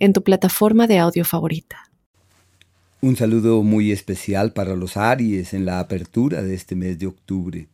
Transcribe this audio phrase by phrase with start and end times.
[0.00, 1.90] en tu plataforma de audio favorita.
[3.02, 7.68] Un saludo muy especial para los Aries en la apertura de este mes de octubre.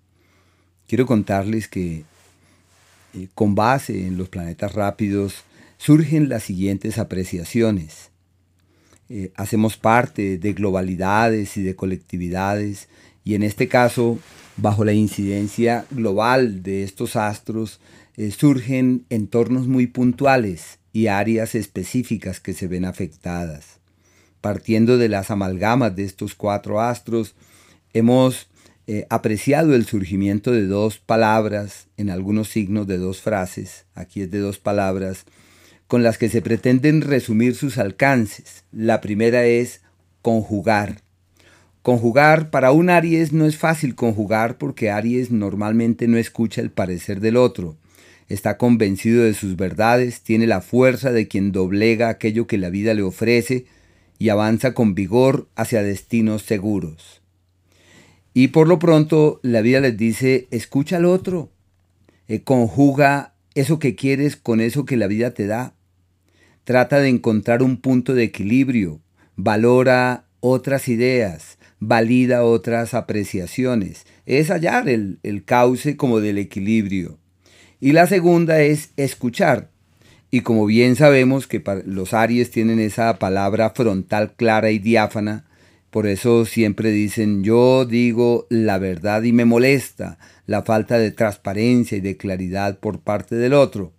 [0.87, 2.05] Quiero contarles que
[3.15, 5.45] eh, con base en los planetas rápidos
[5.79, 8.11] surgen las siguientes apreciaciones.
[9.09, 12.89] Eh, hacemos parte de globalidades y de colectividades
[13.25, 14.19] y en este caso,
[14.57, 17.81] bajo la incidencia global de estos astros,
[18.17, 23.81] eh, surgen entornos muy puntuales y áreas específicas que se ven afectadas.
[24.41, 27.35] Partiendo de las amalgamas de estos cuatro astros,
[27.93, 28.49] hemos
[28.87, 34.31] eh, apreciado el surgimiento de dos palabras, en algunos signos de dos frases, aquí es
[34.31, 35.27] de dos palabras,
[35.87, 38.65] con las que se pretenden resumir sus alcances.
[38.73, 39.83] La primera es
[40.23, 41.03] conjugar.
[41.83, 47.21] Conjugar para un Aries no es fácil conjugar porque Aries normalmente no escucha el parecer
[47.21, 47.77] del otro
[48.29, 52.95] está convencido de sus verdades, tiene la fuerza de quien doblega aquello que la vida
[52.95, 53.67] le ofrece
[54.19, 57.23] y avanza con vigor hacia destinos seguros.
[58.35, 61.51] Y por lo pronto la vida les dice, escucha al otro,
[62.29, 65.75] eh, conjuga eso que quieres con eso que la vida te da.
[66.65, 69.01] Trata de encontrar un punto de equilibrio,
[69.37, 74.05] valora otras ideas, valida otras apreciaciones.
[74.27, 77.19] Es hallar el, el cauce como del equilibrio.
[77.81, 79.71] Y la segunda es escuchar.
[80.31, 85.45] Y como bien sabemos que los Aries tienen esa palabra frontal clara y diáfana,
[85.91, 91.97] por eso siempre dicen yo digo la verdad y me molesta la falta de transparencia
[91.97, 93.93] y de claridad por parte del otro.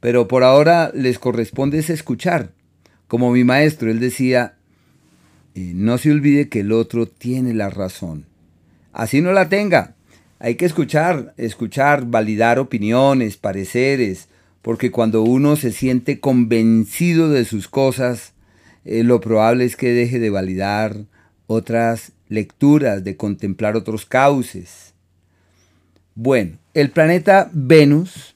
[0.00, 2.52] Pero por ahora les corresponde es escuchar.
[3.08, 4.54] Como mi maestro, él decía,
[5.54, 8.26] eh, no se olvide que el otro tiene la razón.
[8.92, 9.94] Así no la tenga,
[10.38, 14.28] hay que escuchar, escuchar, validar opiniones, pareceres,
[14.62, 18.32] porque cuando uno se siente convencido de sus cosas,
[18.84, 20.96] eh, lo probable es que deje de validar
[21.46, 24.94] otras lecturas, de contemplar otros cauces.
[26.14, 28.34] Bueno, el planeta Venus,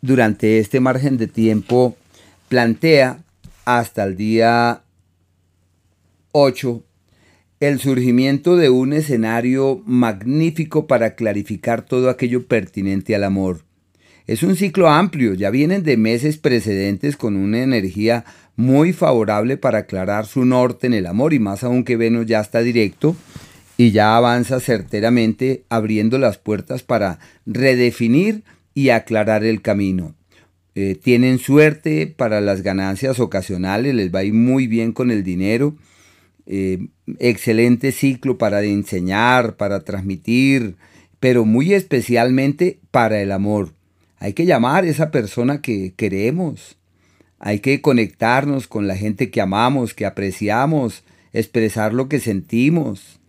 [0.00, 1.96] durante este margen de tiempo,
[2.48, 3.22] plantea
[3.64, 4.82] hasta el día
[6.32, 6.82] 8
[7.60, 13.64] el surgimiento de un escenario magnífico para clarificar todo aquello pertinente al amor.
[14.26, 18.24] Es un ciclo amplio, ya vienen de meses precedentes con una energía
[18.56, 22.40] muy favorable para aclarar su norte en el amor y más aún que Venus ya
[22.40, 23.16] está directo
[23.76, 28.42] y ya avanza certeramente abriendo las puertas para redefinir
[28.74, 30.14] y aclarar el camino.
[30.74, 35.24] Eh, tienen suerte para las ganancias ocasionales, les va a ir muy bien con el
[35.24, 35.74] dinero
[36.50, 36.88] eh,
[37.18, 40.76] excelente ciclo para enseñar, para transmitir,
[41.20, 43.74] pero muy especialmente para el amor.
[44.18, 46.78] Hay que llamar a esa persona que queremos.
[47.38, 51.04] Hay que conectarnos con la gente que amamos, que apreciamos,
[51.34, 53.20] expresar lo que sentimos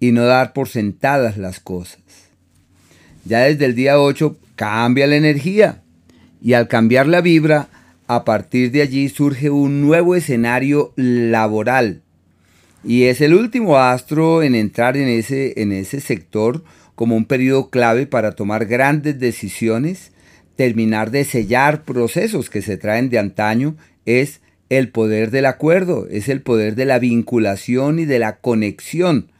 [0.00, 2.00] y no dar por sentadas las cosas.
[3.24, 5.84] Ya desde el día 8 cambia la energía
[6.42, 7.68] y al cambiar la vibra,
[8.08, 12.03] a partir de allí surge un nuevo escenario laboral
[12.84, 16.64] y es el último astro en entrar en ese, en ese sector
[16.94, 20.12] como un periodo clave para tomar grandes decisiones,
[20.56, 26.28] terminar de sellar procesos que se traen de antaño, es el poder del acuerdo, es
[26.28, 29.30] el poder de la vinculación y de la conexión.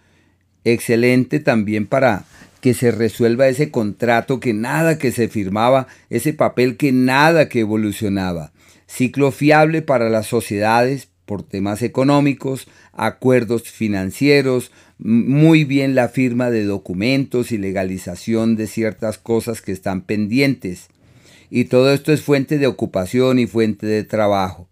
[0.65, 2.25] Excelente también para
[2.61, 7.61] que se resuelva ese contrato que nada que se firmaba, ese papel que nada que
[7.61, 8.53] evolucionaba.
[8.87, 16.65] Ciclo fiable para las sociedades, por temas económicos, acuerdos financieros, muy bien la firma de
[16.65, 20.89] documentos y legalización de ciertas cosas que están pendientes.
[21.51, 24.69] Y todo esto es fuente de ocupación y fuente de trabajo.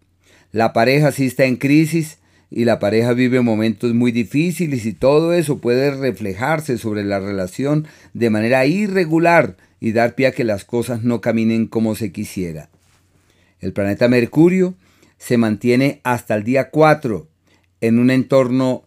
[0.51, 2.19] La pareja sí está en crisis
[2.51, 7.87] y la pareja vive momentos muy difíciles y todo eso puede reflejarse sobre la relación
[8.13, 12.69] de manera irregular y dar pie a que las cosas no caminen como se quisiera.
[13.59, 14.75] El planeta Mercurio
[15.25, 17.27] se mantiene hasta el día 4
[17.81, 18.83] en un entorno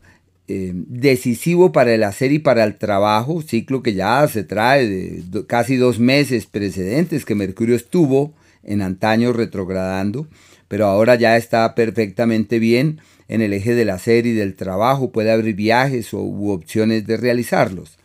[0.49, 5.47] eh, decisivo para el hacer y para el trabajo, ciclo que ya se trae de
[5.47, 10.27] casi dos meses precedentes que Mercurio estuvo en antaño retrogradando,
[10.69, 15.31] pero ahora ya está perfectamente bien en el eje del hacer y del trabajo, puede
[15.31, 17.97] abrir viajes u opciones de realizarlos.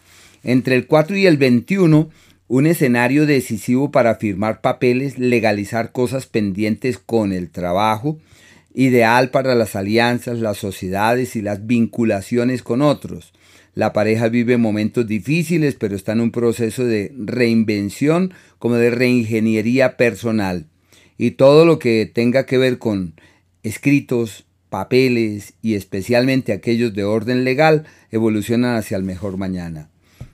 [0.44, 2.10] Entre el 4 y el 21,
[2.52, 8.20] un escenario decisivo para firmar papeles, legalizar cosas pendientes con el trabajo,
[8.74, 13.32] ideal para las alianzas, las sociedades y las vinculaciones con otros.
[13.74, 19.96] La pareja vive momentos difíciles, pero está en un proceso de reinvención como de reingeniería
[19.96, 20.66] personal.
[21.18, 23.14] Y todo lo que tenga que ver con
[23.64, 29.88] escritos, papeles y especialmente aquellos de orden legal evolucionan hacia el mejor mañana.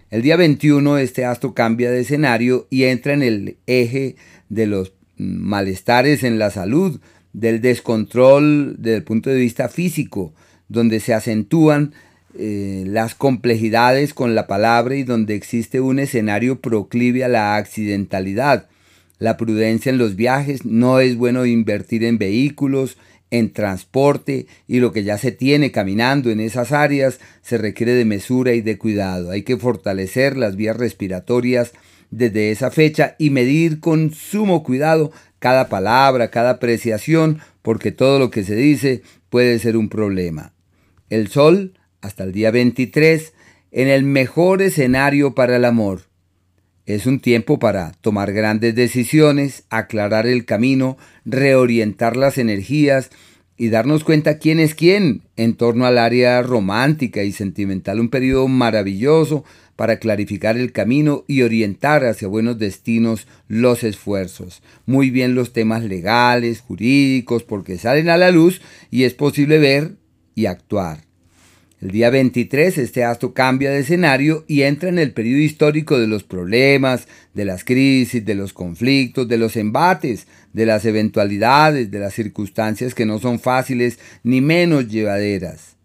[0.10, 4.16] El día 21 este astro cambia de escenario y entra en el eje
[4.48, 7.02] de los malestares en la salud,
[7.34, 10.34] del descontrol desde el punto de vista físico,
[10.70, 11.94] donde se acentúan
[12.40, 18.70] eh, las complejidades con la palabra y donde existe un escenario proclive a la accidentalidad.
[19.20, 22.98] La prudencia en los viajes, no es bueno invertir en vehículos,
[23.32, 28.06] en transporte y lo que ya se tiene caminando en esas áreas se requiere de
[28.06, 29.32] mesura y de cuidado.
[29.32, 31.74] Hay que fortalecer las vías respiratorias
[32.10, 38.32] desde esa fecha y medir con sumo cuidado cada palabra, cada apreciación, porque todo lo
[38.32, 40.54] que se dice puede ser un problema.
[41.10, 43.34] El sol, hasta el día 23,
[43.72, 46.07] en el mejor escenario para el amor.
[46.88, 53.10] Es un tiempo para tomar grandes decisiones, aclarar el camino, reorientar las energías
[53.58, 58.00] y darnos cuenta quién es quién en torno al área romántica y sentimental.
[58.00, 59.44] Un periodo maravilloso
[59.76, 64.64] para clarificar el camino y orientar hacia buenos destinos los esfuerzos.
[64.86, 68.62] Muy bien los temas legales, jurídicos, porque salen a la luz
[68.92, 69.98] y es posible ver
[70.36, 71.07] y actuar.
[71.80, 76.08] El día 23 este astro cambia de escenario y entra en el periodo histórico de
[76.08, 82.00] los problemas, de las crisis, de los conflictos, de los embates, de las eventualidades, de
[82.00, 85.76] las circunstancias que no son fáciles ni menos llevaderas.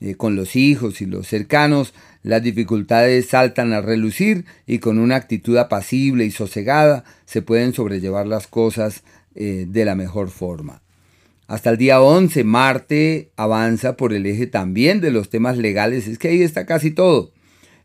[0.00, 5.16] Eh, con los hijos y los cercanos, las dificultades saltan a relucir y con una
[5.16, 9.02] actitud apacible y sosegada se pueden sobrellevar las cosas
[9.34, 10.83] eh, de la mejor forma.
[11.46, 16.08] Hasta el día 11, Marte avanza por el eje también de los temas legales.
[16.08, 17.32] Es que ahí está casi todo.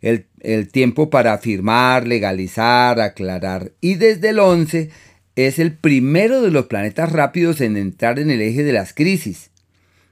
[0.02, 0.26] El,
[0.72, 3.74] tiempo para firmar, legalizar, aclarar.
[3.82, 4.90] Y desde el 11
[5.36, 9.52] es el primero de los planetas rápidos en entrar en el eje de las crisis.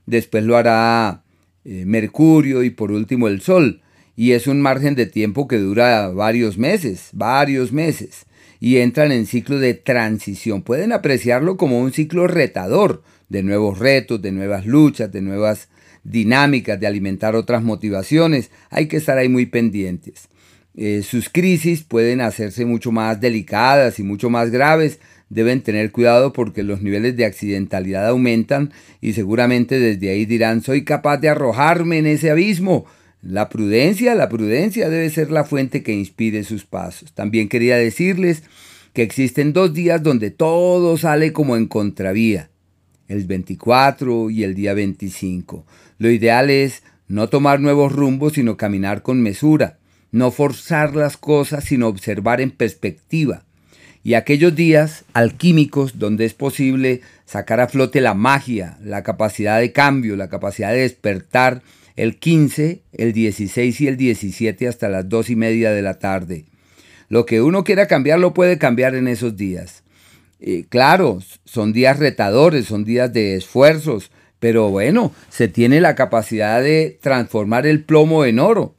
[0.05, 1.23] Después lo hará
[1.63, 3.81] eh, Mercurio y por último el Sol.
[4.17, 8.25] Y es un margen de tiempo que dura varios meses, varios meses.
[8.59, 10.63] Y entran en ciclo de transición.
[10.63, 15.69] Pueden apreciarlo como un ciclo retador de nuevos retos, de nuevas luchas, de nuevas
[16.03, 18.51] dinámicas, de alimentar otras motivaciones.
[18.69, 20.29] Hay que estar ahí muy pendientes.
[20.75, 24.99] Eh, sus crisis pueden hacerse mucho más delicadas y mucho más graves.
[25.29, 28.71] Deben tener cuidado porque los niveles de accidentalidad aumentan
[29.01, 32.85] y seguramente desde ahí dirán soy capaz de arrojarme en ese abismo.
[33.21, 37.11] La prudencia, la prudencia debe ser la fuente que inspire sus pasos.
[37.13, 38.43] También quería decirles
[38.93, 42.49] que existen dos días donde todo sale como en contravía
[43.07, 45.65] el 24 y el día 25.
[45.97, 49.77] Lo ideal es no tomar nuevos rumbos, sino caminar con mesura,
[50.11, 53.43] no forzar las cosas, sino observar en perspectiva.
[54.03, 59.71] Y aquellos días alquímicos donde es posible sacar a flote la magia, la capacidad de
[59.71, 61.61] cambio, la capacidad de despertar,
[61.95, 66.45] el 15, el 16 y el 17 hasta las 2 y media de la tarde.
[67.09, 69.83] Lo que uno quiera cambiar lo puede cambiar en esos días.
[70.39, 76.61] Eh, claro, son días retadores, son días de esfuerzos, pero bueno, se tiene la capacidad
[76.61, 78.75] de transformar el plomo en oro.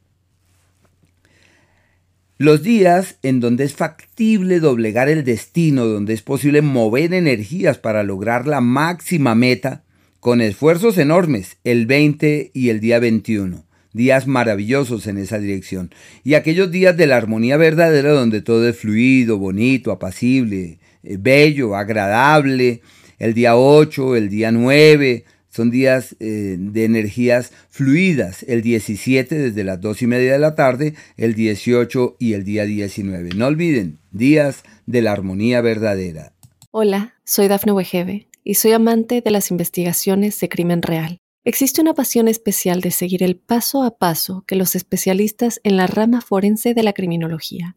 [2.36, 8.04] Los días en donde es factible doblegar el destino, donde es posible mover energías para
[8.04, 9.82] lograr la máxima meta,
[10.20, 15.90] con esfuerzos enormes, el 20 y el día 21 días maravillosos en esa dirección.
[16.24, 22.82] Y aquellos días de la armonía verdadera donde todo es fluido, bonito, apacible, bello, agradable.
[23.18, 28.44] El día 8, el día 9, son días eh, de energías fluidas.
[28.44, 32.64] El 17 desde las 2 y media de la tarde, el 18 y el día
[32.64, 33.30] 19.
[33.34, 36.32] No olviden, días de la armonía verdadera.
[36.70, 41.18] Hola, soy Dafne Wegebe y soy amante de las investigaciones de crimen real.
[41.44, 45.86] Existe una pasión especial de seguir el paso a paso que los especialistas en la
[45.86, 47.76] rama forense de la criminología